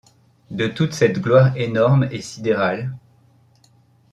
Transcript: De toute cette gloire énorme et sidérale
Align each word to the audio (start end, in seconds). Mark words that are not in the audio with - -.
De 0.49 0.65
toute 0.65 0.93
cette 0.93 1.19
gloire 1.21 1.55
énorme 1.57 2.07
et 2.09 2.23
sidérale 2.23 2.91